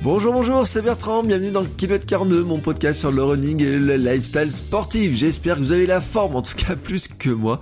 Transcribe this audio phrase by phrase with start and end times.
[0.00, 3.96] Bonjour, bonjour, c'est Bertrand, bienvenue dans kilomètre 42, mon podcast sur le running et le
[3.96, 5.12] lifestyle sportif.
[5.16, 7.60] J'espère que vous avez la forme, en tout cas plus que moi,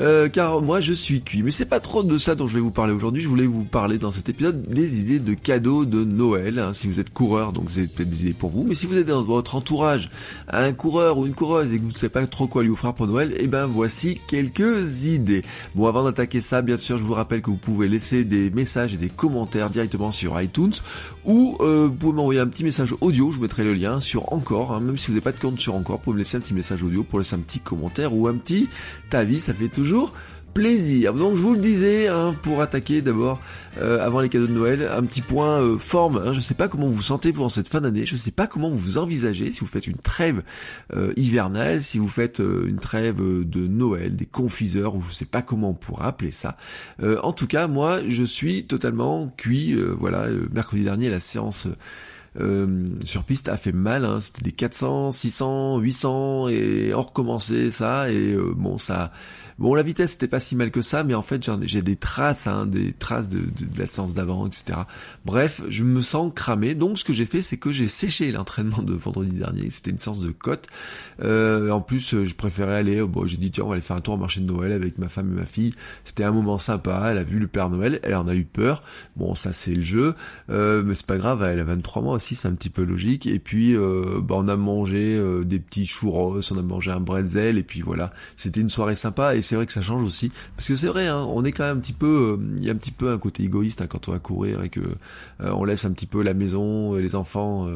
[0.00, 1.44] euh, car moi je suis cuit.
[1.44, 3.62] Mais c'est pas trop de ça dont je vais vous parler aujourd'hui, je voulais vous
[3.62, 6.58] parler dans cet épisode des idées de cadeaux de Noël.
[6.58, 6.72] Hein.
[6.72, 9.06] Si vous êtes coureur, donc avez peut-être des idées pour vous, mais si vous êtes
[9.06, 10.08] dans votre entourage,
[10.48, 12.94] un coureur ou une coureuse et que vous ne savez pas trop quoi lui offrir
[12.94, 15.44] pour Noël, eh ben voici quelques idées.
[15.76, 18.92] Bon, avant d'attaquer ça, bien sûr, je vous rappelle que vous pouvez laisser des messages
[18.92, 20.74] et des commentaires directement sur iTunes
[21.24, 21.56] ou...
[21.60, 24.72] Euh, vous pouvez m'envoyer un petit message audio, je vous mettrai le lien sur Encore,
[24.72, 26.40] hein, même si vous n'avez pas de compte sur Encore, vous pouvez me laisser un
[26.40, 28.68] petit message audio pour laisser un petit commentaire ou un petit
[29.12, 30.12] avis, ça fait toujours
[30.56, 31.12] plaisir.
[31.12, 33.40] Donc je vous le disais, hein, pour attaquer d'abord,
[33.78, 36.16] euh, avant les cadeaux de Noël, un petit point euh, forme.
[36.16, 38.06] Hein, je ne sais pas comment vous vous sentez en cette fin d'année.
[38.06, 40.42] Je ne sais pas comment vous vous envisagez si vous faites une trêve
[40.94, 45.42] euh, hivernale, si vous faites une trêve de Noël, des confiseurs, ou je sais pas
[45.42, 46.56] comment on pourrait appeler ça.
[47.02, 49.74] en tout cas, moi, je suis totalement cuit.
[49.98, 51.68] voilà, mercredi dernier, la séance.
[53.04, 54.20] sur piste a fait mal, hein.
[54.22, 59.12] c'était des 400, 600, 800 et on recommençait ça et bon ça
[59.58, 62.46] Bon, la vitesse c'était pas si mal que ça, mais en fait j'ai des traces,
[62.46, 63.40] hein, des traces de,
[63.78, 64.80] la séance d'avant, etc.
[65.24, 66.74] Bref, je me sens cramé.
[66.74, 69.70] Donc ce que j'ai fait, c'est que j'ai séché l'entraînement de vendredi dernier.
[69.70, 70.66] C'était une séance de côte.
[71.22, 73.02] Euh, en plus, je préférais aller.
[73.02, 74.98] Bon, j'ai dit tiens, on va aller faire un tour au marché de Noël avec
[74.98, 75.74] ma femme et ma fille.
[76.04, 77.08] C'était un moment sympa.
[77.10, 78.00] Elle a vu le Père Noël.
[78.02, 78.82] Elle en a eu peur.
[79.16, 80.14] Bon, ça c'est le jeu,
[80.50, 81.42] euh, mais c'est pas grave.
[81.42, 83.26] Elle a 23 mois aussi, c'est un petit peu logique.
[83.26, 87.00] Et puis, euh, bah, on a mangé euh, des petits churros, on a mangé un
[87.00, 88.12] bretzel, et puis voilà.
[88.36, 89.34] C'était une soirée sympa.
[89.46, 91.78] C'est vrai que ça change aussi, parce que c'est vrai, hein, on est quand même
[91.78, 94.08] un petit peu, euh, il y a un petit peu un côté égoïste hein, quand
[94.08, 97.14] on va courir et que euh, on laisse un petit peu la maison, euh, les
[97.14, 97.68] enfants,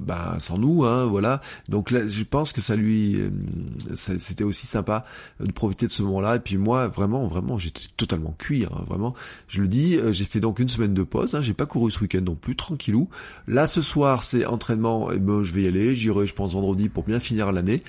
[0.00, 1.40] bah, sans nous, hein, voilà.
[1.68, 3.16] Donc là, je pense que ça lui,
[3.94, 5.04] c'était aussi sympa
[5.40, 6.36] de profiter de ce moment-là.
[6.36, 9.14] Et puis moi, vraiment, vraiment, j'étais totalement hein, vraiment.
[9.48, 12.20] Je le dis, j'ai fait donc une semaine de pause, j'ai pas couru ce week-end
[12.24, 13.08] non plus, tranquillou.
[13.46, 16.88] Là, ce soir, c'est entraînement, et ben je vais y aller, j'irai, je pense vendredi
[16.88, 17.82] pour bien finir l'année.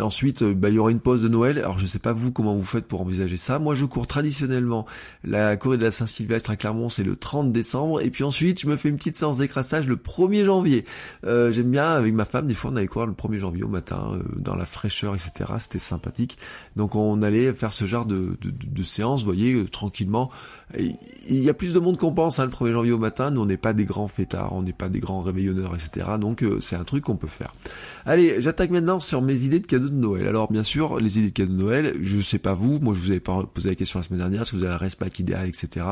[0.00, 1.58] ensuite, bah, il y aura une pause de Noël.
[1.58, 3.58] Alors je sais pas vous comment vous faites pour envisager ça.
[3.58, 4.86] Moi, je cours traditionnellement
[5.24, 8.00] la courée de la Saint-Sylvestre à Clermont, c'est le 30 décembre.
[8.00, 10.84] Et puis ensuite, je me fais une petite séance d'écrassage le 1er janvier.
[11.24, 13.68] Euh, j'aime bien, avec ma femme, des fois, on allait courir le 1er janvier au
[13.68, 15.52] matin, euh, dans la fraîcheur, etc.
[15.58, 16.38] C'était sympathique.
[16.76, 18.36] Donc, on allait faire ce genre de
[18.82, 20.30] séance, vous voyez, euh, tranquillement.
[20.78, 20.96] il
[21.28, 23.30] y a plus de monde qu'on pense, hein, le 1er janvier au matin.
[23.30, 26.12] Nous, on n'est pas des grands fêtards, on n'est pas des grands réveillonneurs, etc.
[26.18, 27.54] Donc, c'est un truc qu'on peut faire.
[28.04, 30.26] Allez, j'attaque maintenant sur mes idées de cadeaux de Noël.
[30.26, 31.61] Alors, bien sûr, les idées de cadeaux de Noël,
[32.00, 34.56] je sais pas vous, moi je vous avais posé la question la semaine dernière, que
[34.56, 35.86] vous avez un respect idéal, etc.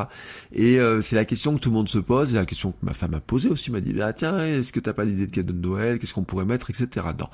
[0.52, 2.78] Et euh, c'est la question que tout le monde se pose, c'est la question que
[2.82, 5.32] ma femme a posée aussi, m'a dit, ah tiens, est-ce que t'as pas d'idée de
[5.32, 7.06] cadeau de Noël, qu'est-ce qu'on pourrait mettre, etc.
[7.18, 7.26] Non.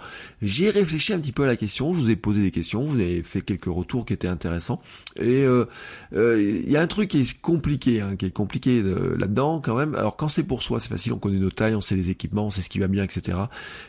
[0.43, 2.97] J'ai réfléchi un petit peu à la question, je vous ai posé des questions, vous
[2.97, 4.81] avez fait quelques retours qui étaient intéressants.
[5.17, 5.67] Et euh,
[6.15, 9.77] euh, il y a un truc qui est compliqué, hein, qui est compliqué là-dedans quand
[9.77, 9.95] même.
[9.95, 12.47] Alors quand c'est pour soi, c'est facile, on connaît nos tailles, on sait les équipements,
[12.47, 13.39] on sait ce qui va bien, etc.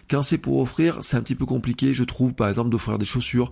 [0.09, 3.05] Quand c'est pour offrir, c'est un petit peu compliqué, je trouve, par exemple, d'offrir des
[3.05, 3.51] chaussures,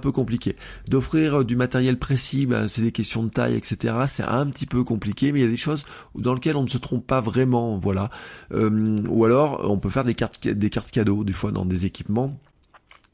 [0.00, 0.56] peu compliqué.
[0.88, 3.94] D'offrir du matériel précis, ben, c'est des questions de taille, etc.
[4.06, 5.84] C'est un petit peu compliqué, mais il y a des choses
[6.16, 8.10] dans lesquelles on ne se trompe pas vraiment, voilà.
[8.52, 11.86] Euh, ou alors, on peut faire des cartes, des cartes cadeaux, des fois dans des
[11.86, 12.38] équipements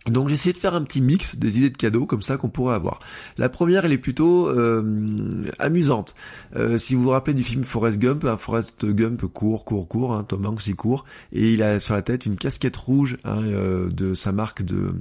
[0.06, 2.49] donc j'ai essayé de faire un petit mix des idées de cadeaux comme ça qu'on
[2.49, 3.00] pourrait avoir.
[3.39, 6.15] La première elle est plutôt euh, amusante.
[6.55, 10.15] Euh, si vous vous rappelez du film Forrest Gump, hein, Forrest Gump court, court, court,
[10.15, 13.43] hein, Tom Hanks il court, et il a sur la tête une casquette rouge hein,
[13.43, 14.95] euh, de sa marque de,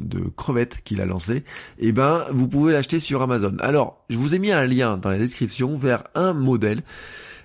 [0.00, 1.38] de crevettes qu'il a lancé.
[1.78, 3.54] Et eh ben vous pouvez l'acheter sur Amazon.
[3.60, 6.82] Alors je vous ai mis un lien dans la description vers un modèle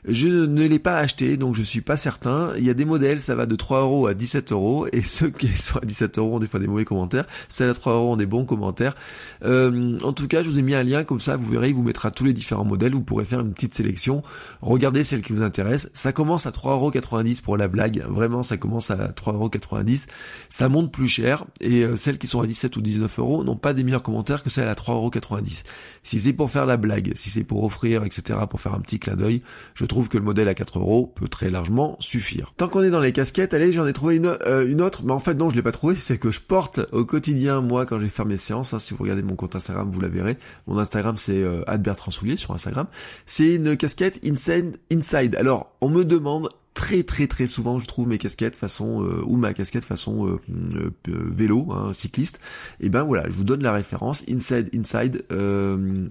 [0.07, 2.53] je ne l'ai pas acheté, donc je suis pas certain.
[2.57, 5.29] Il y a des modèles, ça va de 3 euros à 17 euros, et ceux
[5.29, 8.13] qui sont à 17 euros ont des fois des mauvais commentaires, celles à 3 euros
[8.13, 8.95] ont des bons commentaires.
[9.43, 11.75] Euh, en tout cas, je vous ai mis un lien comme ça, vous verrez, il
[11.75, 14.21] vous mettra tous les différents modèles, vous pourrez faire une petite sélection,
[14.61, 15.89] regardez celle qui vous intéresse.
[15.93, 20.07] Ça commence à 3,90€ pour la blague, vraiment ça commence à 3,90€,
[20.49, 23.55] ça monte plus cher, et euh, celles qui sont à 17 ou 19 euros n'ont
[23.55, 25.63] pas des meilleurs commentaires que celles à 3,90€.
[26.03, 28.99] Si c'est pour faire la blague, si c'est pour offrir, etc., pour faire un petit
[28.99, 29.41] clin d'œil,
[29.73, 32.53] je trouve que le modèle à 4 euros peut très largement suffire.
[32.57, 35.13] Tant qu'on est dans les casquettes, allez, j'en ai trouvé une, euh, une autre, mais
[35.13, 37.97] en fait non, je l'ai pas trouvé, c'est que je porte au quotidien, moi, quand
[37.97, 40.37] j'ai fait mes séances, hein, si vous regardez mon compte Instagram, vous la verrez.
[40.67, 41.63] Mon Instagram, c'est euh,
[42.09, 42.87] Soulier sur Instagram.
[43.25, 45.37] C'est une casquette Inside, Inside.
[45.37, 49.37] Alors, on me demande très très très souvent je trouve mes casquettes façon euh, ou
[49.37, 52.39] ma casquette façon euh, euh, vélo hein, cycliste.
[52.81, 54.23] Et ben voilà je vous donne la référence.
[54.29, 55.23] Inside Inside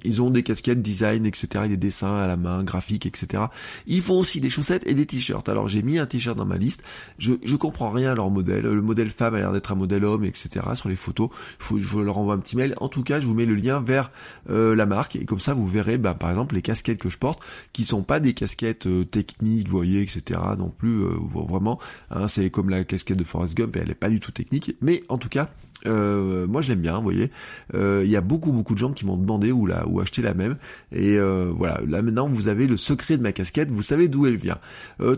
[0.05, 3.45] ils ont des casquettes design etc des dessins à la main graphiques etc
[3.87, 5.49] ils font aussi des chaussettes et des t-shirts.
[5.49, 6.83] Alors j'ai mis un t-shirt dans ma liste.
[7.19, 8.63] Je je comprends rien à leur modèle.
[8.63, 11.29] Le modèle femme a l'air d'être un modèle homme etc sur les photos.
[11.59, 12.75] Faut je leur envoie un petit mail.
[12.79, 14.11] En tout cas je vous mets le lien vers
[14.49, 17.41] la marque et comme ça vous verrez ben, par exemple les casquettes que je porte
[17.75, 21.79] qui sont pas des casquettes techniques vous voyez etc non plus euh, vraiment.
[22.11, 24.77] Hein, c'est comme la casquette de Forrest Gump, et elle est pas du tout technique,
[24.81, 25.51] mais en tout cas,
[25.87, 27.31] euh, moi je l'aime bien, vous voyez.
[27.75, 30.23] Euh, il y a beaucoup beaucoup de gens qui m'ont demandé où la où acheter
[30.23, 30.57] la même.
[30.93, 34.37] Et voilà, là maintenant vous avez le secret de ma casquette, vous savez d'où elle
[34.37, 34.59] vient.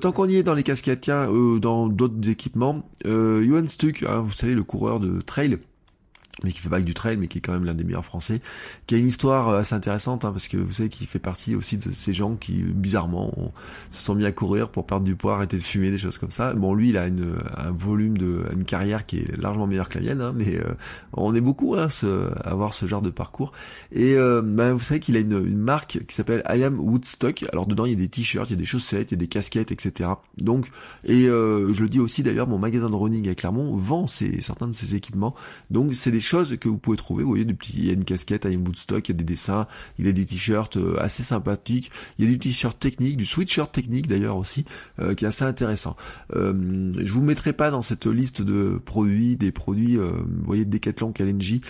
[0.01, 1.29] tant qu'on y est dans les casquettes, tiens,
[1.61, 5.59] dans d'autres équipements, Johan Stuck, hein, vous savez le coureur de trail
[6.43, 8.05] mais qui fait pas que du trail, mais qui est quand même l'un des meilleurs
[8.05, 8.41] français,
[8.87, 11.55] qui a une histoire euh, assez intéressante, hein, parce que vous savez qu'il fait partie
[11.55, 13.33] aussi de ces gens qui, bizarrement,
[13.91, 16.31] se sont mis à courir pour perdre du poids, arrêter de fumer, des choses comme
[16.31, 16.53] ça.
[16.53, 19.99] Bon, lui, il a une, un volume de, une carrière qui est largement meilleure que
[19.99, 20.75] la mienne, hein, mais euh,
[21.15, 21.89] on est beaucoup hein,
[22.45, 23.53] à avoir ce genre de parcours.
[23.93, 27.47] Et euh, ben, vous savez qu'il a une, une, marque qui s'appelle I Am Woodstock.
[27.51, 29.21] Alors dedans, il y a des t-shirts, il y a des chaussettes, il y a
[29.21, 30.11] des casquettes, etc.
[30.39, 30.69] Donc,
[31.05, 34.69] et je le dis aussi d'ailleurs, mon magasin de running à Clermont vend ces, certains
[34.69, 35.35] de ces équipements.
[35.71, 37.23] Donc, c'est des choses que vous pouvez trouver.
[37.23, 39.13] Vous voyez, des petits, il y a une casquette, il y a une Woodstock, il
[39.13, 39.67] y a des dessins,
[39.99, 43.27] il y a des t-shirts euh, assez sympathiques, il y a des t-shirts techniques, du
[43.27, 44.65] sweatshirt technique d'ailleurs aussi,
[45.01, 45.97] euh, qui est assez intéressant.
[46.35, 50.65] Euh, je vous mettrai pas dans cette liste de produits, des produits, euh, vous voyez,
[50.65, 51.61] Decathlon, Kalenji.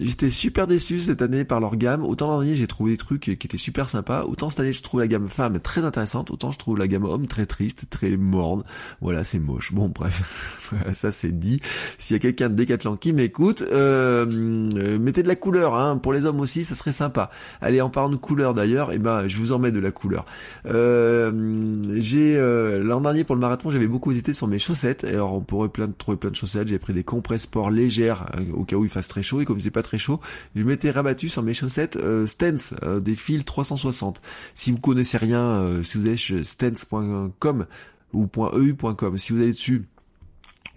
[0.00, 2.04] J'étais super déçu cette année par leur gamme.
[2.04, 4.82] Autant l'an dernier j'ai trouvé des trucs qui étaient super sympas, autant cette année je
[4.82, 8.16] trouve la gamme femme très intéressante, autant je trouve la gamme homme très triste, très
[8.16, 8.62] morne.
[9.00, 9.72] Voilà, c'est moche.
[9.72, 11.60] Bon, bref, ça c'est dit.
[11.98, 16.12] S'il y a quelqu'un de Decathlon qui m'écoute, euh, mettez de la couleur, hein, pour
[16.12, 17.30] les hommes aussi, ça serait sympa.
[17.60, 19.90] Allez, en parlant de couleur d'ailleurs, et eh ben, je vous en mets de la
[19.90, 20.24] couleur.
[20.66, 25.04] Euh, j'ai euh, l'an dernier pour le marathon, j'avais beaucoup hésité sur mes chaussettes.
[25.04, 25.68] Alors, on pourrait
[25.98, 26.68] trouver plein de chaussettes.
[26.68, 29.40] J'ai pris des compresses sport légères au cas où il fasse très chaud.
[29.40, 30.20] Et comme il faisait pas très chaud,
[30.54, 34.20] je m'étais rabattu sur mes chaussettes Stance, des fils 360.
[34.54, 37.66] Si vous connaissez rien, si vous allez stance.com
[38.12, 39.86] ou .eu.com, si vous allez dessus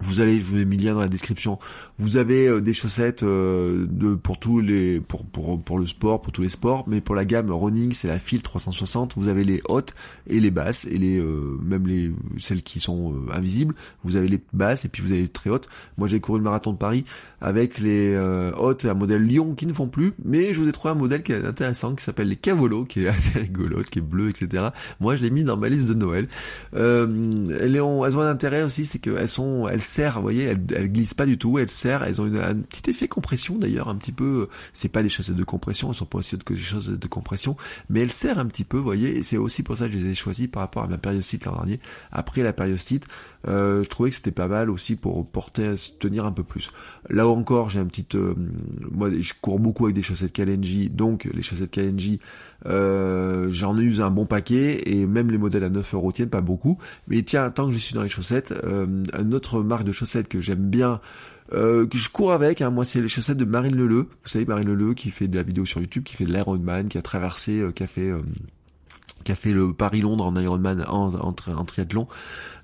[0.06, 1.60] vous allez, je vous ai mis le lien dans la description.
[1.98, 6.22] Vous avez euh, des chaussettes euh, de pour tous les pour, pour pour le sport,
[6.22, 9.14] pour tous les sports, mais pour la gamme running, c'est la file 360.
[9.16, 9.94] Vous avez les hautes
[10.28, 13.74] et les basses et les euh, même les celles qui sont invisibles.
[14.04, 15.68] Vous avez les basses et puis vous avez les très hautes.
[15.98, 17.04] Moi, j'ai couru le marathon de Paris
[17.42, 18.18] avec les
[18.58, 20.98] hautes et un modèle Lyon qui ne font plus, mais je vous ai trouvé un
[20.98, 24.30] modèle qui est intéressant qui s'appelle les Cavolo, qui est assez rigolo, qui est bleu,
[24.30, 24.68] etc.
[25.00, 26.28] Moi, je l'ai mis dans ma liste de Noël.
[26.74, 29.82] elles ont elles ont un intérêt aussi, c'est qu'elles sont elles
[30.16, 33.08] vous voyez, elle, elle glisse pas du tout, elle serre, elles ont un petit effet
[33.08, 36.38] compression d'ailleurs, un petit peu, c'est pas des chaussettes de compression, elles sont pas aussi
[36.38, 37.56] que des chaussettes de compression,
[37.90, 40.00] mais elles serrent un petit peu, vous voyez, et c'est aussi pour ça que je
[40.00, 41.80] les ai choisies par rapport à ma périostite l'an dernier.
[42.12, 43.08] Après la périostite,
[43.48, 46.72] euh, je trouvais que c'était pas mal aussi pour porter, tenir un peu plus.
[47.10, 48.34] Là encore, j'ai un petit, euh,
[48.92, 52.20] moi, je cours beaucoup avec des chaussettes Kalenji, donc les chaussettes Kalenji,
[52.66, 56.42] euh, j'en use un bon paquet et même les modèles à 9 euros tiennent pas
[56.42, 56.78] beaucoup.
[57.08, 60.28] Mais tiens, tant que je suis dans les chaussettes, euh, une autre marque de chaussettes
[60.28, 61.00] que j'aime bien.
[61.54, 64.46] Euh, que je cours avec, hein, moi c'est les chaussettes de Marine Leleu, vous savez
[64.46, 67.04] Marine Leleu qui fait de la vidéo sur YouTube, qui fait de l'Ironman, qui a
[67.04, 68.12] traversé, qui a fait
[69.26, 72.08] qui a fait le Paris-Londres en Ironman en, en, triathlon,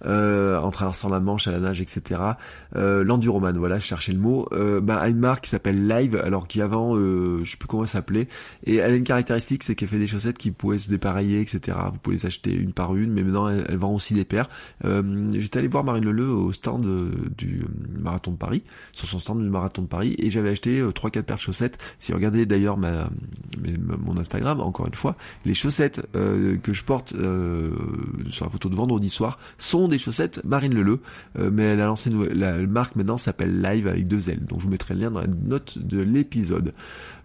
[0.06, 2.22] euh, en traversant la Manche à la nage, etc.
[2.76, 4.48] Euh, L'enduroman, voilà, je cherchais le mot.
[4.54, 7.84] Euh, bah, une marque qui s'appelle Live, alors qui avant, euh, je sais plus comment
[7.84, 8.28] elle s'appelait,
[8.66, 11.78] et elle a une caractéristique, c'est qu'elle fait des chaussettes qui pouvaient se dépareiller, etc.
[11.92, 14.48] Vous pouvez les acheter une par une, mais maintenant elle, vend aussi des paires.
[14.86, 15.02] Euh,
[15.34, 16.88] J'étais allé voir Marine Leleu au stand
[17.38, 17.66] du
[18.00, 21.26] marathon de Paris, sur son stand du marathon de Paris, et j'avais acheté trois quatre
[21.26, 21.80] paires de chaussettes.
[21.98, 23.10] Si vous regardez d'ailleurs ma,
[23.98, 25.16] mon Instagram, encore une fois,
[25.46, 27.72] les chaussettes euh, que je porte euh,
[28.30, 31.00] sur la photo de vendredi soir sont des chaussettes Marine Leleu,
[31.40, 34.66] euh, mais elle a lancé la marque maintenant s'appelle Live avec deux L, donc je
[34.66, 36.74] vous mettrai le lien dans la note de l'épisode.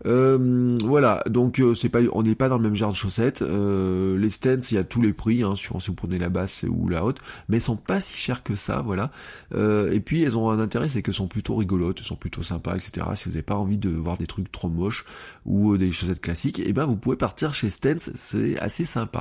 [0.04, 3.42] Euh, voilà, donc c'est pas, on n'est pas dans le même genre de chaussettes.
[3.42, 6.88] les stents, il y a tous les prix, hein, si vous prenez la basse ou
[6.88, 7.18] la haute,
[7.48, 9.10] mais elles sont pas si chères que ça, voilà.
[9.54, 13.06] et puis elles ont un intérêt, c'est qu'elles sont plutôt rigolotes, sont plutôt sympas, etc.
[13.14, 15.04] Si vous n'avez pas envie de voir des trucs trop moches
[15.44, 19.15] ou des chaussettes classiques, et eh ben vous pouvez partir chez Stance, c'est assez sympa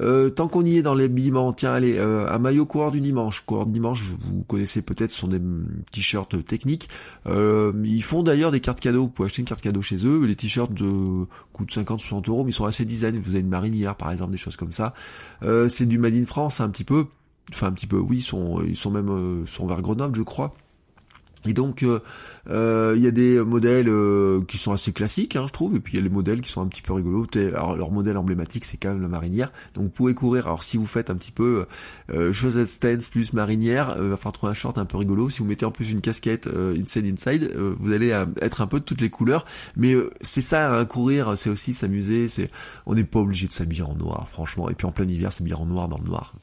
[0.00, 3.42] Euh, tant qu'on y est dans l'habillement, tiens, allez, euh, un maillot coureur du dimanche.
[3.46, 5.40] Coureur du dimanche, vous connaissez peut-être, ce sont des
[5.90, 6.88] t-shirts techniques.
[7.26, 9.02] Euh, ils font d'ailleurs des cartes cadeaux.
[9.02, 10.24] Vous pouvez acheter une carte cadeau chez eux.
[10.24, 10.72] Les t-shirts
[11.52, 13.18] coûtent 50-60 euros, mais ils sont assez design.
[13.18, 14.94] Vous avez une marinière, par exemple, des choses comme ça.
[15.68, 17.06] c'est du Made in France, un petit peu.
[17.52, 20.54] Enfin, un petit peu, oui, ils sont, ils même, sont vers Grenoble, je crois.
[21.46, 22.00] Et donc, euh,
[22.48, 25.80] euh, il y a des modèles euh, qui sont assez classiques, hein, je trouve, et
[25.80, 27.26] puis il y a les modèles qui sont un petit peu rigolos.
[27.54, 29.52] Alors, leur modèle emblématique, c'est quand même la marinière.
[29.74, 30.46] Donc, vous pouvez courir.
[30.46, 31.66] Alors, si vous faites un petit peu
[32.10, 35.30] euh, stance plus marinière, il va falloir trouver un short un peu rigolo.
[35.30, 38.08] Si vous mettez en plus une casquette inside inside, vous allez
[38.40, 39.44] être un peu de toutes les couleurs.
[39.76, 42.28] Mais c'est ça, hein, courir, c'est aussi s'amuser.
[42.86, 44.68] On n'est pas obligé de s'habiller en noir, franchement.
[44.70, 46.34] Et puis en plein hiver, s'habiller en noir dans le noir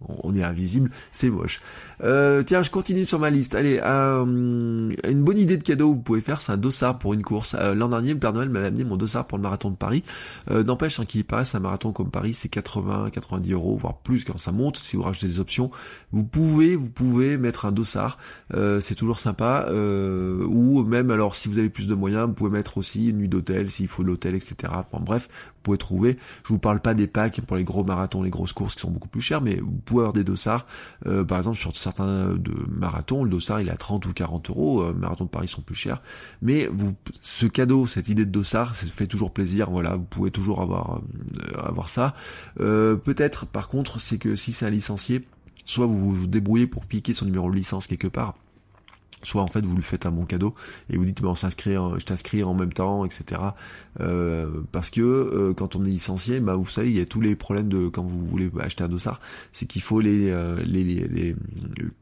[0.00, 1.60] on est invisible, c'est moche.
[2.04, 3.54] Euh, tiens, je continue sur ma liste.
[3.54, 7.22] Allez, euh, une bonne idée de cadeau vous pouvez faire, c'est un dossard pour une
[7.22, 7.56] course.
[7.58, 10.02] Euh, l'an dernier, le Père Noël m'avait amené mon dossard pour le marathon de Paris.
[10.50, 14.38] N'empêche, hein, qu'il paraisse, un marathon comme Paris, c'est 80, 90 euros, voire plus quand
[14.38, 14.76] ça monte.
[14.76, 15.70] Si vous rachetez des options,
[16.12, 18.18] vous pouvez, vous pouvez mettre un dossard.
[18.80, 19.68] c'est toujours sympa.
[19.70, 23.28] ou même, alors, si vous avez plus de moyens, vous pouvez mettre aussi une nuit
[23.28, 24.72] d'hôtel, s'il faut l'hôtel, etc.
[25.00, 26.16] bref, vous pouvez trouver.
[26.44, 28.90] Je vous parle pas des packs pour les gros marathons, les grosses courses qui sont
[28.90, 29.60] beaucoup plus chères, mais
[29.96, 30.66] avoir des dossards.
[31.26, 34.82] par exemple, sur certains de marathons, le dossard il est à 30 ou 40 euros,
[34.82, 36.02] euh, marathons de Paris sont plus chers,
[36.42, 40.30] mais vous, ce cadeau, cette idée de dossard, ça fait toujours plaisir, voilà, vous pouvez
[40.30, 42.14] toujours avoir, euh, avoir ça.
[42.60, 45.26] Euh, peut-être, par contre, c'est que si c'est un licencié,
[45.64, 48.34] soit vous vous débrouillez pour piquer son numéro de licence quelque part,
[49.22, 50.54] soit en fait vous lui faites un bon cadeau
[50.90, 53.40] et vous dites ben, on s'inscrit je t'inscris en même temps etc
[54.00, 57.20] euh, parce que euh, quand on est licencié bah vous savez il y a tous
[57.20, 59.20] les problèmes de quand vous voulez acheter un dossard
[59.52, 61.36] c'est qu'il faut les, euh, les, les, les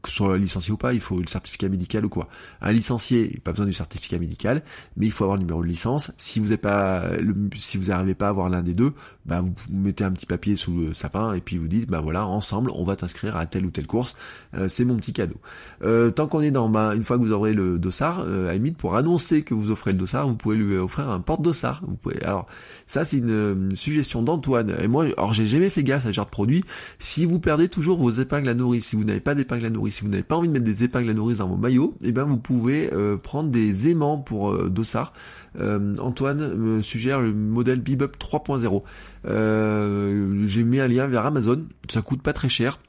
[0.05, 2.27] soit licencié ou pas il faut le certificat médical ou quoi.
[2.61, 4.61] Un licencié pas besoin du certificat médical
[4.95, 6.11] mais il faut avoir le numéro de licence.
[6.17, 8.93] Si vous n'avez pas le, si vous n'arrivez pas à avoir l'un des deux
[9.25, 12.27] bah vous mettez un petit papier sous le sapin et puis vous dites bah voilà
[12.27, 14.15] ensemble on va t'inscrire à telle ou telle course.
[14.67, 15.39] C'est mon petit cadeau.
[16.11, 18.77] Tant qu'on est dans bah, une fois que vous aurez le dossard, euh, à limite,
[18.77, 21.81] pour annoncer que vous offrez le dossard, vous pouvez lui offrir un porte-dossard.
[21.87, 22.21] Vous pouvez.
[22.23, 22.45] Alors,
[22.85, 24.75] ça c'est une, suggestion d'Antoine.
[24.81, 26.63] Et moi, alors j'ai jamais fait gaffe à ce genre de produit.
[26.99, 29.97] Si vous perdez toujours vos épingles à nourrice, si vous n'avez pas d'épingles à nourrice,
[29.97, 32.11] si vous n'avez pas envie de mettre des épingles à nourrice dans vos maillots, eh
[32.11, 35.13] ben vous pouvez euh, prendre des aimants pour euh, dossard.
[35.59, 38.83] Euh, Antoine me suggère le modèle Bebop 3.0.
[40.45, 41.65] j'ai mis un lien vers Amazon.
[41.89, 42.79] Ça coûte pas très cher.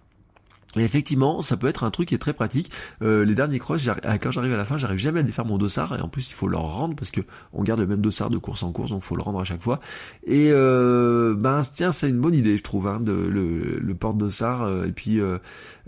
[0.77, 2.71] Et effectivement, ça peut être un truc qui est très pratique.
[3.03, 5.57] Euh, les derniers cross, ah, quand j'arrive à la fin, j'arrive jamais à défaire mon
[5.57, 7.23] dossard et en plus il faut leur rendre parce que
[7.55, 9.45] on garde le même dossard de course en course, donc il faut le rendre à
[9.45, 9.81] chaque fois.
[10.25, 14.63] Et euh, ben tiens, c'est une bonne idée, je trouve, hein, de, le, le porte-dossard.
[14.63, 15.39] Euh, et puis euh,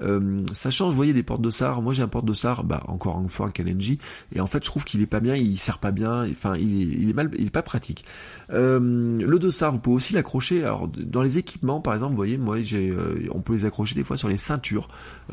[0.01, 1.83] euh, ça change, vous voyez, des porte-dossards.
[1.83, 3.99] Moi j'ai un porte-dossard, bah encore une fois un Kalenji,
[4.35, 6.25] et en fait je trouve qu'il est pas bien, il sert pas bien.
[6.31, 8.07] Enfin, il est, il est mal, il est pas pratique.
[8.49, 10.65] le dossard, vous pouvez aussi l'accrocher.
[10.65, 12.95] Alors dans les équipements, par exemple, vous voyez, moi j'ai,
[13.31, 14.70] on peut les accrocher des fois sur les ceintures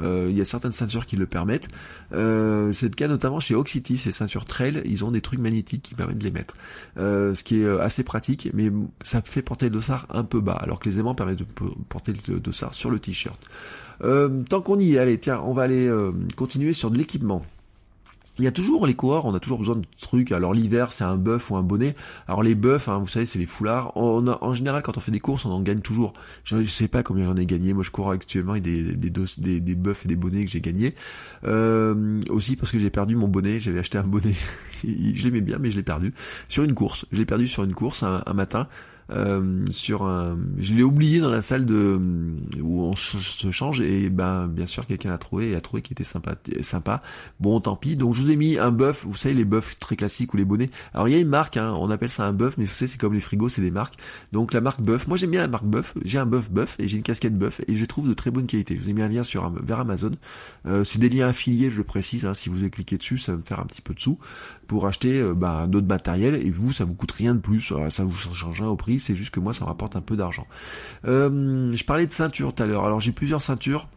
[0.01, 1.69] euh, il y a certaines ceintures qui le permettent.
[2.13, 5.83] Euh, c'est le cas notamment chez Oxity, ces ceintures trail, ils ont des trucs magnétiques
[5.83, 6.55] qui permettent de les mettre.
[6.97, 8.71] Euh, ce qui est assez pratique, mais
[9.03, 11.45] ça fait porter le dossard un peu bas, alors que les aimants permettent de
[11.89, 13.39] porter le dossard sur le t-shirt.
[14.01, 15.91] tant qu'on y est, allez, tiens, on va aller
[16.35, 17.43] continuer sur de l'équipement.
[18.39, 20.31] Il y a toujours les coureurs, on a toujours besoin de trucs.
[20.31, 21.95] Alors l'hiver, c'est un bœuf ou un bonnet.
[22.27, 23.97] Alors les bœufs, hein, vous savez, c'est les foulards.
[23.97, 26.13] En général, quand on fait des courses, on en gagne toujours.
[26.43, 27.73] Je, sais pas combien j'en ai gagné.
[27.73, 30.93] Moi, je cours actuellement avec des des, des, des et des bonnets que j'ai gagnés.
[31.45, 33.59] Euh, aussi parce que j'ai perdu mon bonnet.
[33.59, 34.35] J'avais acheté un bonnet,
[34.83, 36.13] je l'aimais bien, mais je l'ai perdu
[36.47, 37.05] sur une course.
[37.11, 38.67] Je l'ai perdu sur une course un matin.
[39.09, 41.99] Euh, sur un, je l'ai oublié dans la salle de
[42.61, 45.93] où on se change et ben bien sûr quelqu'un l'a trouvé et a trouvé qu'il
[45.93, 47.01] était sympa, sympa.
[47.39, 47.95] Bon tant pis.
[47.95, 49.05] Donc je vous ai mis un bœuf.
[49.05, 50.69] Vous savez les bœufs très classiques ou les bonnets.
[50.93, 52.87] Alors il y a une marque, hein, on appelle ça un bœuf, mais vous savez
[52.87, 53.95] c'est comme les frigos, c'est des marques.
[54.33, 55.07] Donc la marque bœuf.
[55.07, 55.93] Moi j'aime bien la marque bœuf.
[56.03, 58.47] J'ai un bœuf bœuf et j'ai une casquette bœuf et je trouve de très bonne
[58.47, 58.77] qualité.
[58.77, 60.11] Je vous ai mis un lien sur vers Amazon.
[60.65, 62.25] Euh, c'est des liens affiliés, je le précise.
[62.25, 64.19] Hein, si vous avez cliqué dessus, ça va me faire un petit peu de sous
[64.67, 67.73] pour acheter euh, bah, d'autres matériels et vous ça vous coûte rien de plus.
[67.89, 70.15] Ça vous change rien au prix c'est juste que moi ça me rapporte un peu
[70.15, 70.47] d'argent.
[71.05, 73.87] Euh, je parlais de ceinture tout à l'heure, alors j'ai plusieurs ceintures.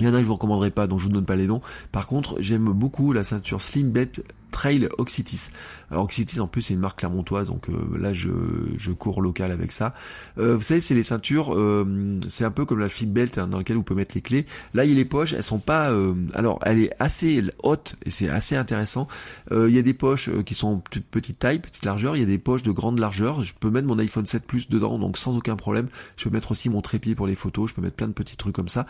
[0.00, 1.46] Il y en a que je vous recommanderai pas, donc je vous donne pas les
[1.46, 1.62] noms.
[1.92, 4.10] Par contre, j'aime beaucoup la ceinture Slimbet
[4.54, 5.50] Trail Oxitis.
[5.90, 8.30] Alors Oxitis en plus c'est une marque clermontoise, donc euh, là je,
[8.78, 9.94] je cours local avec ça.
[10.38, 13.48] Euh, vous savez c'est les ceintures, euh, c'est un peu comme la flip belt hein,
[13.48, 14.46] dans lequel vous pouvez mettre les clés.
[14.72, 15.92] Là il y a les poches, elles sont pas,
[16.34, 19.08] alors elle est assez haute et c'est assez intéressant.
[19.50, 22.16] il y a des poches qui sont de petite taille, petite largeur.
[22.16, 23.42] Il y a des poches de grande largeur.
[23.42, 25.88] Je peux mettre mon iPhone 7 Plus dedans, donc sans aucun problème.
[26.16, 27.70] Je peux mettre aussi mon trépied pour les photos.
[27.70, 28.86] Je peux mettre plein de petits trucs comme ça.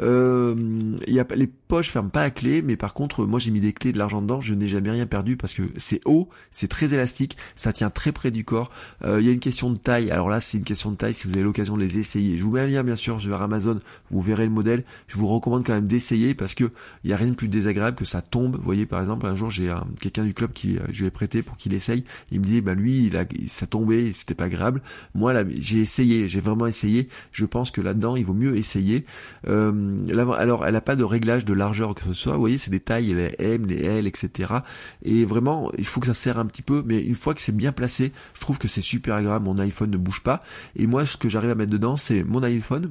[0.00, 3.60] il y a, les poches ferment pas à clé, mais par contre moi j'ai mis
[3.60, 4.40] des clés de l'argent dedans.
[4.40, 8.12] Je n'ai jamais rien perdu parce que c'est haut, c'est très élastique, ça tient très
[8.12, 8.70] près du corps.
[9.04, 10.10] Il y a une question de taille.
[10.10, 11.14] Alors là, c'est une question de taille.
[11.14, 13.42] Si vous avez l'occasion de les essayer, je vous mets un lien bien sûr vers
[13.42, 13.78] Amazon.
[14.10, 14.84] Vous verrez le modèle.
[15.06, 16.70] Je vous recommande quand même d'essayer parce que
[17.04, 18.56] il y a rien de plus désagréable que ça tombe.
[18.56, 21.42] Vous voyez, par exemple, un jour j'ai quelqu'un du club qui je lui ai prêté
[21.42, 22.04] pour qu'il essaye.
[22.30, 24.82] Il me dit, bah lui, il a, ça tombait, c'était pas agréable.
[25.14, 27.08] Moi, là, j'ai essayé, j'ai vraiment essayé.
[27.32, 29.04] Je pense que là-dedans, il vaut mieux essayer.
[29.46, 32.34] Euh, alors, elle a pas de réglage de largeur que ce soit.
[32.34, 34.54] Vous voyez, c'est des tailles, les M, les L, etc.
[35.02, 36.82] Et vraiment, il faut que ça serre un petit peu.
[36.86, 39.44] Mais une fois que c'est bien placé, je trouve que c'est super agréable.
[39.44, 40.42] Mon iPhone ne bouge pas.
[40.76, 42.90] Et moi, ce que j'arrive à mettre dedans, c'est mon iPhone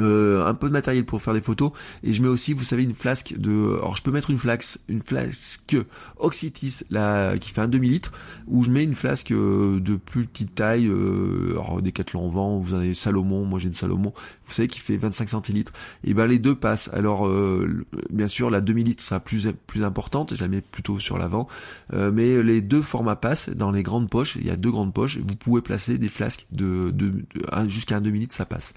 [0.00, 1.72] euh, un peu de matériel pour faire des photos.
[2.02, 4.78] Et je mets aussi vous savez une flasque de alors je peux mettre une flasque
[4.88, 5.76] une flasque
[6.18, 8.12] Oxytis là qui fait un demi litre
[8.46, 11.80] ou je mets une flasque euh, de plus petite taille euh, alors
[12.14, 14.12] en vent vous avez Salomon moi j'ai une Salomon
[14.46, 15.72] vous savez qui fait 25 centilitres.
[16.04, 16.90] Et ben les deux passent.
[16.92, 20.98] Alors euh, bien sûr la demi litre sera plus plus importante je la mets plutôt
[20.98, 21.48] sur l'avant.
[21.92, 24.36] Mais les deux formats passent dans les grandes poches.
[24.36, 25.18] Il y a deux grandes poches.
[25.18, 28.74] Vous pouvez placer des flasques de, de, de jusqu'à un demi litre ça passe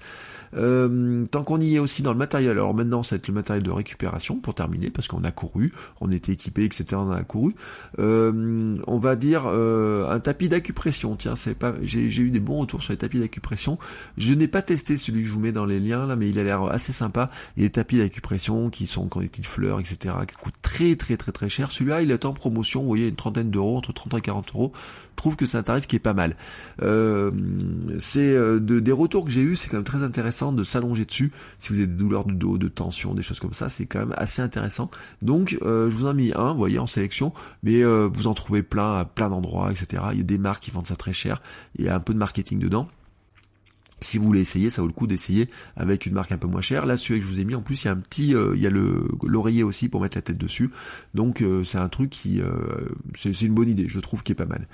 [0.56, 3.34] euh, tant qu'on y est aussi dans le matériel, alors maintenant ça va être le
[3.34, 6.84] matériel de récupération pour terminer, parce qu'on a couru, on était équipé, etc.
[6.94, 7.54] On a couru.
[7.98, 11.16] Euh, on va dire euh, un tapis d'acupression.
[11.16, 13.78] Tiens, c'est pas, j'ai eu des bons retours sur les tapis d'acupression.
[14.18, 16.38] Je n'ai pas testé celui que je vous mets dans les liens là, mais il
[16.38, 17.30] a l'air assez sympa.
[17.56, 20.14] Il y a des tapis d'acupression qui sont quand des petites fleurs, etc.
[20.26, 21.70] qui coûtent très très très très cher.
[21.70, 22.80] Celui-là, il est en promotion.
[22.82, 24.72] Vous voyez, une trentaine d'euros, entre 30 et 40 euros.
[24.74, 26.34] Je trouve que c'est un tarif qui est pas mal.
[26.80, 27.30] Euh,
[27.98, 31.32] c'est de, des retours que j'ai eu, c'est quand même très intéressant de s'allonger dessus.
[31.58, 34.00] Si vous avez des douleurs de dos, de tension, des choses comme ça, c'est quand
[34.00, 34.90] même assez intéressant.
[35.22, 37.32] Donc euh, je vous en ai mis un, vous voyez, en sélection,
[37.62, 40.02] mais euh, vous en trouvez plein à plein d'endroits, etc.
[40.12, 41.42] Il y a des marques qui vendent ça très cher.
[41.76, 42.88] Il y a un peu de marketing dedans
[44.00, 46.60] si vous voulez essayer, ça vaut le coup d'essayer avec une marque un peu moins
[46.60, 46.86] chère.
[46.86, 48.52] Là, celui que je vous ai mis, en plus, il y a un petit, euh,
[48.56, 50.70] il y a le l'oreiller aussi pour mettre la tête dessus.
[51.14, 52.50] Donc, euh, c'est un truc qui, euh,
[53.14, 54.66] c'est une bonne idée, je trouve, qui est pas mal.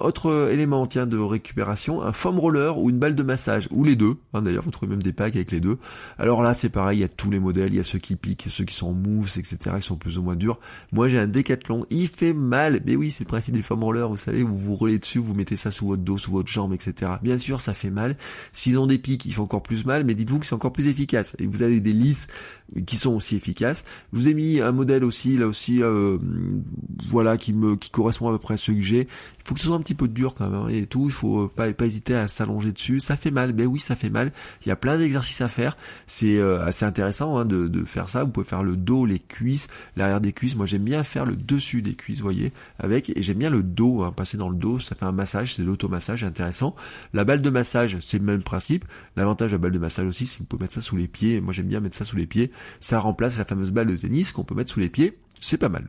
[0.00, 3.96] autre élément, tiens, de récupération, un foam roller ou une balle de massage, ou les
[3.96, 4.16] deux.
[4.34, 5.78] Hein, D'ailleurs, vous trouvez même des packs avec les deux.
[6.18, 8.16] Alors là, c'est pareil, il y a tous les modèles, il y a ceux qui
[8.16, 10.58] piquent, ceux qui sont en mousse, etc., qui sont plus ou moins durs.
[10.92, 12.80] Moi, j'ai un décathlon, il fait mal.
[12.86, 15.34] Mais oui, c'est le principe du foam roller, vous savez, vous vous roulez dessus, vous
[15.34, 17.12] mettez ça sous votre dos, sous votre jambe, etc.
[17.22, 18.16] Bien sûr, ça fait mal.
[18.52, 20.88] S'ils ont des pics, ils font encore plus mal, mais dites-vous que c'est encore plus
[20.88, 21.36] efficace.
[21.38, 22.26] Et vous avez des lisses
[22.86, 23.84] qui sont aussi efficaces.
[24.12, 26.18] Je vous ai mis un modèle aussi, là aussi, euh,
[27.08, 29.00] voilà, qui me qui correspond à peu près à ce que j'ai.
[29.00, 31.06] Il faut que ce soit un petit peu dur quand même hein, et tout.
[31.06, 33.00] Il faut pas pas hésiter à s'allonger dessus.
[33.00, 34.32] Ça fait mal, mais oui, ça fait mal.
[34.64, 35.76] Il y a plein d'exercices à faire.
[36.06, 38.24] C'est euh, assez intéressant hein, de, de faire ça.
[38.24, 40.56] Vous pouvez faire le dos, les cuisses, l'arrière des cuisses.
[40.56, 44.02] Moi, j'aime bien faire le dessus des cuisses, voyez, avec et j'aime bien le dos,
[44.02, 44.78] hein, passer dans le dos.
[44.78, 46.74] Ça fait un massage, c'est l'automassage, intéressant.
[47.12, 48.84] La balle de massage, c'est le même principe.
[49.16, 51.08] L'avantage de la balle de massage aussi, c'est que vous pouvez mettre ça sous les
[51.08, 51.40] pieds.
[51.40, 52.50] Moi, j'aime bien mettre ça sous les pieds.
[52.80, 55.18] Ça remplace la fameuse balle de tennis qu'on peut mettre sous les pieds.
[55.40, 55.88] C'est pas mal.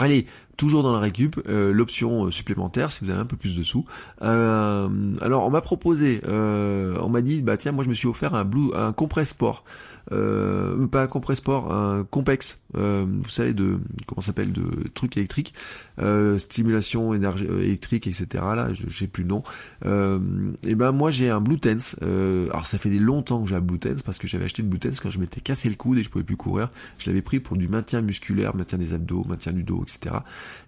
[0.00, 3.56] Allez, toujours dans la récup, euh, l'option euh, supplémentaire si vous avez un peu plus
[3.56, 3.84] de sous.
[4.22, 4.88] Euh,
[5.20, 8.44] alors on m'a proposé, on m'a dit bah tiens moi je me suis offert un
[8.44, 9.64] blue, un compress sport
[10.08, 15.54] pas un compressor, un compex, vous savez de comment s'appelle de trucs électriques,
[16.00, 18.26] euh, stimulation euh, électrique, etc.
[18.32, 19.42] Là, je sais plus le nom.
[19.86, 20.18] Euh,
[20.64, 21.96] et ben moi j'ai un Blue Tense.
[22.02, 24.68] alors ça fait des longtemps que j'ai un Blue Tense parce que j'avais acheté le
[24.68, 26.68] Blue Tense quand je m'étais cassé le coude et je pouvais plus courir.
[26.98, 30.16] Je l'avais pris pour du maintien musculaire, maintien des abdos, maintien du dos, etc.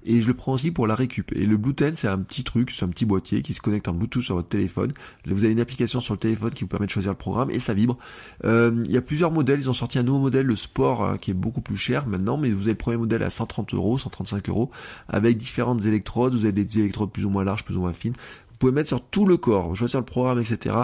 [0.05, 1.33] Et je le prends aussi pour la récup.
[1.33, 3.89] Et le Blue Tense c'est un petit truc, c'est un petit boîtier qui se connecte
[3.89, 4.93] en Bluetooth sur votre téléphone.
[5.27, 7.59] Vous avez une application sur le téléphone qui vous permet de choisir le programme et
[7.59, 7.99] ça vibre.
[8.45, 11.31] Il y a plusieurs modèles, ils ont sorti un nouveau modèle, le sport, hein, qui
[11.31, 14.49] est beaucoup plus cher maintenant, mais vous avez le premier modèle à 130 euros, 135
[14.49, 14.71] euros,
[15.31, 18.57] différentes électrodes, vous avez des électrodes plus ou moins larges, plus ou moins fines, vous
[18.59, 20.77] pouvez mettre sur tout le corps, choisir le programme, etc.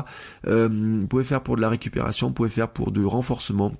[0.46, 3.72] Euh, vous pouvez faire pour de la récupération, vous pouvez faire pour du renforcement,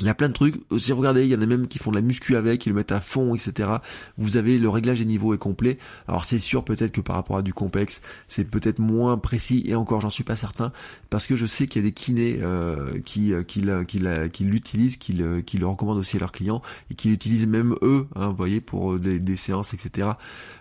[0.00, 0.56] il y a plein de trucs.
[0.78, 2.74] Si regardez, il y en a même qui font de la muscu avec, qui le
[2.74, 3.70] mettent à fond, etc.
[4.18, 5.78] Vous avez le réglage des niveaux est complet.
[6.08, 9.74] Alors c'est sûr peut-être que par rapport à du complexe, c'est peut-être moins précis et
[9.74, 10.72] encore j'en suis pas certain
[11.10, 13.62] parce que je sais qu'il y a des kinés euh, qui euh, qui,
[14.32, 17.74] qui, l'utilisent, qui le, qui le recommandent aussi à leurs clients et qui l'utilisent même
[17.82, 20.10] eux, hein, vous voyez, pour des, des séances, etc.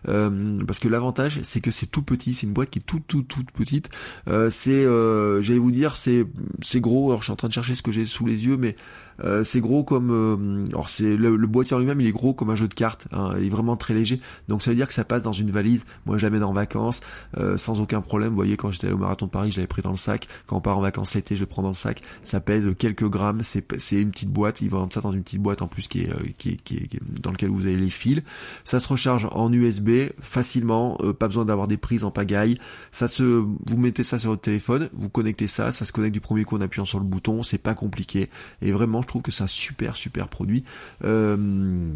[0.08, 3.08] Euh, parce que l'avantage c'est que c'est tout petit, c'est une boîte qui est toute
[3.08, 3.90] toute toute petite.
[4.28, 6.26] Euh, c'est, euh, j'allais vous dire, c'est
[6.62, 7.12] c'est gros.
[7.12, 8.76] Alors je suis en train de chercher ce que j'ai sous les yeux, mais
[9.24, 12.50] euh, c'est gros comme, euh, alors c'est le, boîtier en lui-même, il est gros comme
[12.50, 13.08] un jeu de cartes.
[13.12, 14.20] Hein, il est vraiment très léger.
[14.48, 15.86] Donc ça veut dire que ça passe dans une valise.
[16.06, 17.02] Moi, je l'amène en vacances
[17.38, 18.30] euh, sans aucun problème.
[18.30, 20.28] Vous voyez, quand j'étais allé au marathon de Paris, je l'avais pris dans le sac.
[20.48, 22.02] Quand on part en vacances l'été, je le prends dans le sac.
[22.24, 23.42] Ça pèse quelques grammes.
[23.42, 24.62] C'est c'est une petite boîte.
[24.62, 27.22] Ils vendent ça dans une petite boîte en plus qui est, qui est, qui est,
[27.22, 28.22] dans lequel vous avez les fils.
[28.64, 30.98] Ça se recharge en USB facilement.
[31.18, 32.58] pas besoin d'avoir des prises en pagaille.
[32.92, 36.22] Ça se, vous mettez ça sur votre téléphone, vous connectez ça, ça se connecte du
[36.22, 37.44] premier coup en appuyant sur le bouton.
[37.44, 38.30] C'est pas compliqué.
[38.62, 40.64] Et vraiment, je trouve que c'est un super super produit.
[41.04, 41.94] Euh,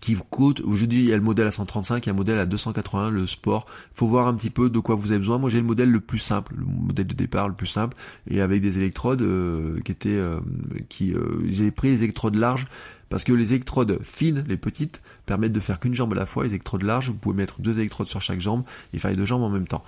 [0.00, 2.12] qui vous coûte, je dis il y a le modèle à 135, il y a
[2.12, 5.18] le modèle à 280, le sport, faut voir un petit peu de quoi vous avez
[5.18, 5.38] besoin.
[5.38, 7.96] Moi j'ai le modèle le plus simple, le modèle de départ le plus simple,
[8.28, 10.40] et avec des électrodes euh, qui étaient, euh,
[10.88, 11.14] qui,
[11.48, 12.66] j'ai pris les électrodes larges
[13.08, 16.42] parce que les électrodes fines, les petites, permettent de faire qu'une jambe à la fois.
[16.42, 19.26] Les électrodes larges, vous pouvez mettre deux électrodes sur chaque jambe et faire les deux
[19.26, 19.84] jambes en même temps.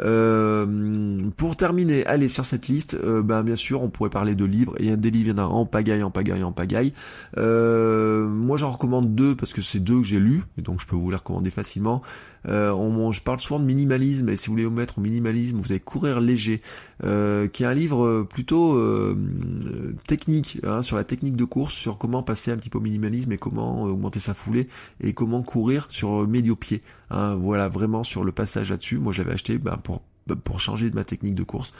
[0.00, 4.44] Euh, pour terminer, allez sur cette liste, euh, ben bien sûr, on pourrait parler de
[4.44, 4.74] livres.
[4.78, 6.94] Et des livres, il y en a en pagaille, en pagaille, en pagaille.
[7.36, 10.86] Euh, moi, j'en recommande deux parce que c'est deux que j'ai lus, et donc je
[10.86, 12.02] peux vous les recommander facilement.
[12.48, 15.58] Euh, on, je parle souvent de minimalisme, et si vous voulez vous mettre au minimalisme,
[15.58, 16.60] vous allez courir léger,
[17.04, 19.16] euh, qui est un livre plutôt euh,
[20.06, 23.32] technique, hein, sur la technique de course, sur comment passer un petit peu au minimalisme
[23.32, 24.68] et comment augmenter sa foulée
[25.00, 26.82] et comment courir sur médio pied.
[27.10, 28.98] Hein, voilà, vraiment sur le passage là-dessus.
[28.98, 30.02] Moi, j'avais acheté ben, pour
[30.44, 31.72] pour changer de ma technique de course,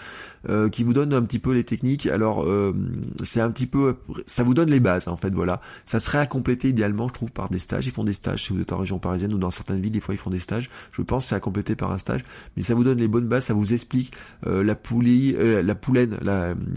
[0.48, 2.06] euh, qui vous donne un petit peu les techniques.
[2.06, 2.74] Alors euh,
[3.22, 5.32] c'est un petit peu, ça vous donne les bases en fait.
[5.32, 7.86] Voilà, ça serait à compléter idéalement, je trouve, par des stages.
[7.86, 10.00] Ils font des stages si vous êtes en région parisienne ou dans certaines villes, des
[10.00, 10.68] fois ils font des stages.
[10.92, 12.22] Je pense c'est à compléter par un stage,
[12.56, 14.12] mais ça vous donne les bonnes bases, ça vous explique
[14.46, 16.18] euh, la poulie, la poulaine,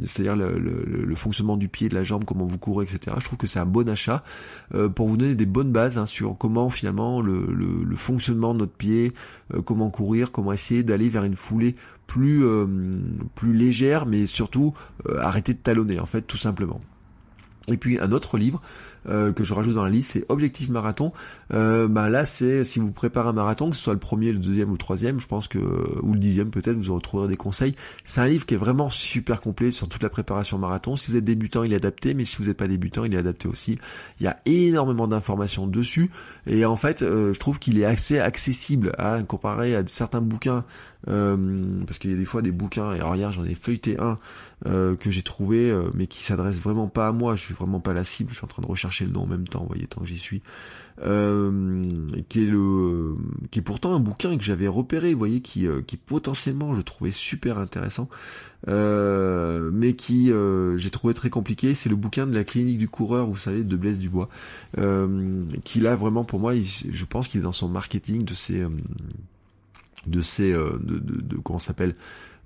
[0.06, 3.18] c'est-à-dire le, le, fonctionnement du pied, de la jambe, comment vous courez, etc.
[3.20, 4.24] Je trouve que c'est un bon achat
[4.96, 8.74] pour vous donner des bonnes bases hein, sur comment finalement le, le, fonctionnement de notre
[8.74, 9.12] pied,
[9.66, 11.57] comment courir, comment essayer d'aller vers une foule
[12.08, 12.66] plus euh,
[13.36, 14.74] plus légère, mais surtout
[15.08, 16.82] euh, arrêter de talonner en fait tout simplement.
[17.70, 18.62] Et puis un autre livre
[19.10, 21.14] euh, que je rajoute dans la liste, c'est Objectif Marathon.
[21.54, 24.40] Euh, bah là, c'est si vous préparez un marathon, que ce soit le premier, le
[24.40, 25.60] deuxième ou le troisième, je pense que
[26.02, 27.76] ou le dixième peut-être, vous retrouverez des conseils.
[28.04, 30.96] C'est un livre qui est vraiment super complet sur toute la préparation marathon.
[30.96, 33.18] Si vous êtes débutant, il est adapté, mais si vous n'êtes pas débutant, il est
[33.18, 33.78] adapté aussi.
[34.20, 36.10] Il y a énormément d'informations dessus,
[36.46, 40.66] et en fait, je trouve qu'il est assez accessible à comparer à certains bouquins
[41.08, 44.00] euh, parce qu'il y a des fois des bouquins, et alors hier j'en ai feuilleté
[44.00, 44.18] un
[44.66, 47.80] euh, que j'ai trouvé, euh, mais qui s'adresse vraiment pas à moi, je suis vraiment
[47.80, 49.68] pas la cible, je suis en train de rechercher le nom en même temps, vous
[49.68, 50.42] voyez, tant que j'y suis,
[51.00, 53.16] qui est le,
[53.52, 57.12] qui est pourtant un bouquin que j'avais repéré, vous voyez, qui, qui potentiellement je trouvais
[57.12, 58.10] super intéressant,
[58.66, 60.32] mais qui
[60.78, 63.76] j'ai trouvé très compliqué, c'est le bouquin de la clinique du coureur, vous savez, de
[63.78, 64.30] Blaise Dubois,
[65.64, 68.66] qui là vraiment pour moi, je pense qu'il est dans son marketing de ses
[70.08, 71.96] de ces euh, de, de, de, comment s'appelle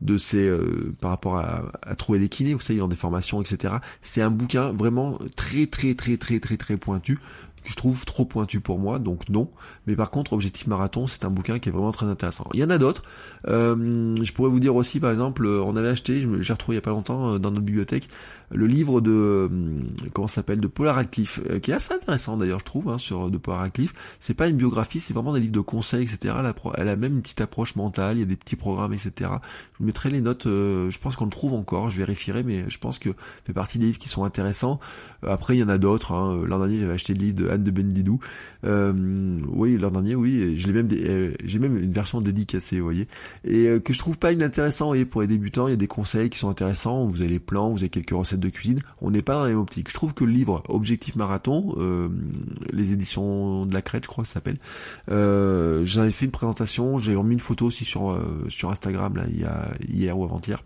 [0.02, 3.42] de ces euh, par rapport à, à, trouver des kinés, vous savez, dans des formations,
[3.42, 3.76] etc.
[4.02, 7.20] C'est un bouquin vraiment très très très très très très pointu
[7.64, 9.48] que je trouve trop pointu pour moi, donc non.
[9.86, 12.50] Mais par contre, Objectif Marathon, c'est un bouquin qui est vraiment très intéressant.
[12.56, 13.04] Il y en a d'autres.
[13.48, 16.80] Euh, je pourrais vous dire aussi, par exemple, on avait acheté, j'ai retrouvé il y
[16.80, 18.08] a pas longtemps dans notre bibliothèque,
[18.54, 19.50] le livre de euh,
[20.14, 23.30] comment s'appelle de Paul Radcliffe, euh, qui est assez intéressant d'ailleurs je trouve hein, sur
[23.30, 23.94] de Paul Radcliffe.
[24.20, 26.36] C'est pas une biographie, c'est vraiment des livres de conseils, etc.
[26.78, 29.12] Elle a, même une petite approche mentale, il y a des petits programmes, etc.
[29.74, 30.48] Je vous mettrai les notes.
[30.48, 33.10] Euh, je pense qu'on le trouve encore, je vérifierai, mais je pense que
[33.46, 34.80] fait partie des livres qui sont intéressants.
[35.26, 36.12] Après il y en a d'autres.
[36.14, 36.42] Hein.
[36.46, 38.20] L'an dernier j'avais acheté le livre de Anne de Bendidou.
[38.64, 40.88] oui l'an dernier oui, j'ai même
[41.44, 43.08] j'ai même une version dédicacée, vous voyez,
[43.46, 44.86] et que je trouve pas inintéressant.
[44.86, 47.08] Vous voyez, pour les débutants il y a des conseils qui sont intéressants.
[47.08, 49.50] Vous avez les plans, vous avez quelques recettes de cuisine, on n'est pas dans la
[49.50, 49.90] même optique.
[49.90, 52.10] Je trouve que le livre Objectif Marathon, euh,
[52.72, 54.58] les éditions de la Crête, je crois ça s'appelle,
[55.10, 59.26] euh, j'avais fait une présentation, j'ai remis une photo aussi sur euh, sur Instagram là,
[59.30, 60.64] il y a hier ou avant-hier.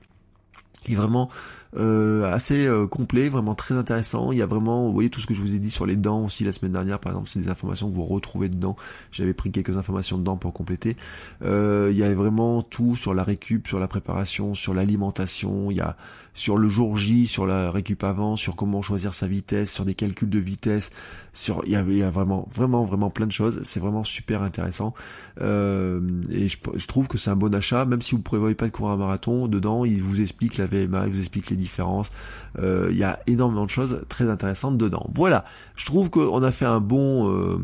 [0.87, 1.29] est vraiment
[1.77, 4.31] euh, assez euh, complet, vraiment très intéressant.
[4.31, 5.97] Il y a vraiment, vous voyez tout ce que je vous ai dit sur les
[5.97, 8.75] dents aussi la semaine dernière, par exemple, c'est des informations que vous retrouvez dedans.
[9.11, 10.95] J'avais pris quelques informations dedans pour compléter.
[11.43, 15.69] Euh, il y a vraiment tout sur la récup, sur la préparation, sur l'alimentation.
[15.69, 15.97] Il y a
[16.35, 19.95] sur le jour J, sur la récup avant, sur comment choisir sa vitesse, sur des
[19.95, 20.91] calculs de vitesse,
[21.33, 23.61] sur il y a, y a vraiment vraiment vraiment plein de choses.
[23.63, 24.93] C'est vraiment super intéressant
[25.41, 28.67] euh, et je, trouve que c'est un bon achat, même si vous ne prévoyez pas
[28.67, 29.47] de courir un marathon.
[29.47, 32.11] Dedans, il vous explique la VMA, il vous explique les différence.
[32.59, 35.09] Euh, il y a énormément de choses très intéressantes dedans.
[35.13, 37.57] Voilà, je trouve qu'on a fait un bon euh,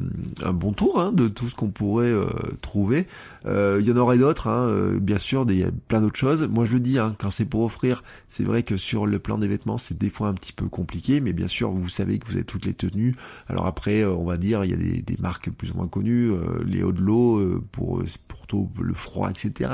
[0.43, 2.25] un bon tour hein, de tout ce qu'on pourrait euh,
[2.61, 3.07] trouver.
[3.45, 6.47] Il y en aurait d'autres, hein, bien sûr, il y a plein d'autres choses.
[6.47, 9.37] Moi je le dis, hein, quand c'est pour offrir, c'est vrai que sur le plan
[9.37, 12.27] des vêtements, c'est des fois un petit peu compliqué, mais bien sûr, vous savez que
[12.27, 13.15] vous avez toutes les tenues.
[13.47, 16.31] Alors après, on va dire, il y a des, des marques plus ou moins connues,
[16.65, 19.71] les hauts de l'eau pour pour tout le froid, etc.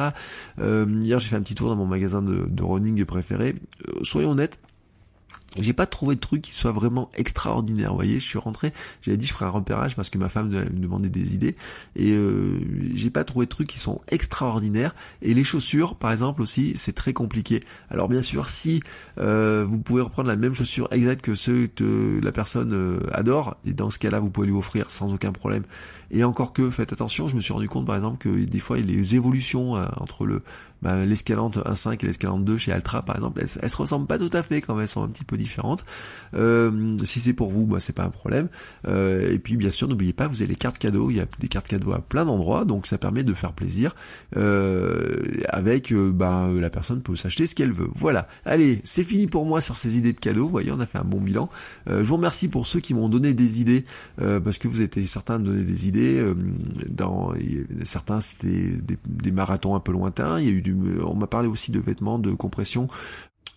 [0.59, 3.55] hier, j'ai fait un petit tour dans mon magasin de, de running préféré.
[4.03, 4.59] soyons honnêtes,
[5.59, 7.89] j'ai pas trouvé de truc qui soit vraiment extraordinaire.
[7.89, 10.49] Vous voyez, je suis rentré, j'avais dit je ferai un repérage parce que ma femme
[10.49, 11.55] me demandait des idées
[11.95, 12.59] et euh,
[12.93, 14.95] j'ai pas trouvé de trucs qui sont extraordinaires.
[15.21, 17.63] Et les chaussures, par exemple aussi, c'est très compliqué.
[17.89, 18.81] Alors bien sûr, si
[19.17, 23.57] euh, vous pouvez reprendre la même chaussure exacte que ceux que la personne euh, adore,
[23.65, 25.63] et dans ce cas-là, vous pouvez lui offrir sans aucun problème.
[26.11, 28.77] Et encore que, faites attention, je me suis rendu compte par exemple que des fois
[28.77, 30.41] les évolutions entre le
[30.81, 34.19] bah, l'escalante 1.5 et l'escalante 2 chez Altra par exemple, elles, elles se ressemblent pas
[34.19, 35.83] tout à fait quand elles sont un petit peu différentes.
[36.35, 38.47] Euh, si c'est pour vous, bah, c'est pas un problème.
[38.87, 41.09] Euh, et puis bien sûr, n'oubliez pas, vous avez les cartes cadeaux.
[41.09, 43.95] Il y a des cartes cadeaux à plein d'endroits, donc ça permet de faire plaisir.
[44.35, 47.89] Euh, avec, bah, la personne peut s'acheter ce qu'elle veut.
[47.95, 48.27] Voilà.
[48.45, 50.45] Allez, c'est fini pour moi sur ces idées de cadeaux.
[50.45, 51.49] Vous voyez, on a fait un bon bilan.
[51.87, 53.85] je vous remercie pour ceux qui m'ont donné des idées,
[54.17, 55.96] parce que vous étiez certains de donner des idées.
[56.89, 57.33] Dans
[57.83, 58.71] certains, c'était
[59.05, 60.39] des, marathons un peu lointains.
[60.39, 62.87] Il y a eu du, on m'a parlé aussi de vêtements de compression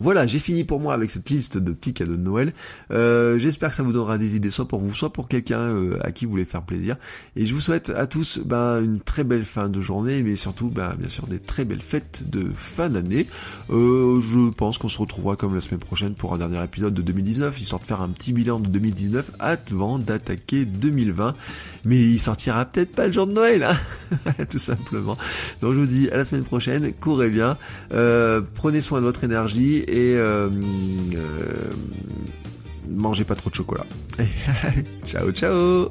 [0.01, 2.55] voilà, j'ai fini pour moi avec cette liste de petits cadeaux de Noël.
[2.91, 5.99] Euh, j'espère que ça vous donnera des idées, soit pour vous, soit pour quelqu'un euh,
[6.01, 6.97] à qui vous voulez faire plaisir.
[7.37, 10.71] Et je vous souhaite à tous ben, une très belle fin de journée, mais surtout,
[10.71, 13.27] ben, bien sûr, des très belles fêtes de fin d'année.
[13.69, 17.03] Euh, je pense qu'on se retrouvera comme la semaine prochaine pour un dernier épisode de
[17.03, 21.35] 2019, histoire de faire un petit bilan de 2019 avant d'attaquer 2020.
[21.85, 25.17] Mais il sortira peut-être pas le jour de Noël, hein tout simplement.
[25.61, 27.57] Donc je vous dis à la semaine prochaine, courez bien,
[28.55, 31.71] prenez soin de votre énergie et euh, euh,
[32.89, 33.87] mangez pas trop de chocolat.
[35.05, 35.91] ciao ciao